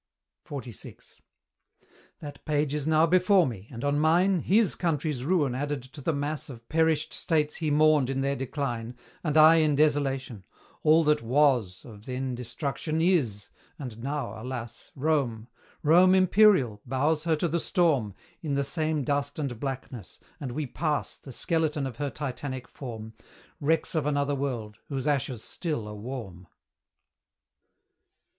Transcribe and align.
XLVI. 0.47 0.97
That 2.21 2.43
page 2.43 2.73
is 2.73 2.87
now 2.87 3.05
before 3.05 3.45
me, 3.45 3.67
and 3.69 3.83
on 3.83 3.99
mine 3.99 4.39
HIS 4.39 4.73
country's 4.73 5.23
ruin 5.23 5.53
added 5.53 5.83
to 5.83 6.01
the 6.01 6.11
mass 6.11 6.49
Of 6.49 6.67
perished 6.69 7.13
states 7.13 7.57
he 7.57 7.69
mourned 7.69 8.09
in 8.09 8.21
their 8.21 8.35
decline, 8.35 8.95
And 9.23 9.37
I 9.37 9.57
in 9.57 9.75
desolation: 9.75 10.43
all 10.81 11.03
that 11.03 11.21
WAS 11.21 11.85
Of 11.85 12.05
then 12.07 12.33
destruction 12.33 12.99
IS; 12.99 13.49
and 13.77 13.99
now, 14.01 14.41
alas! 14.41 14.91
Rome 14.95 15.47
Rome 15.83 16.15
imperial, 16.15 16.81
bows 16.83 17.25
her 17.25 17.35
to 17.35 17.47
the 17.47 17.59
storm, 17.59 18.15
In 18.41 18.55
the 18.55 18.63
same 18.63 19.03
dust 19.03 19.37
and 19.37 19.59
blackness, 19.59 20.19
and 20.39 20.53
we 20.53 20.65
pass 20.65 21.15
The 21.15 21.31
skeleton 21.31 21.85
of 21.85 21.97
her 21.97 22.09
Titanic 22.09 22.67
form, 22.67 23.13
Wrecks 23.59 23.93
of 23.93 24.07
another 24.07 24.33
world, 24.33 24.79
whose 24.89 25.05
ashes 25.05 25.43
still 25.43 25.87
are 25.87 25.93
warm. 25.93 26.47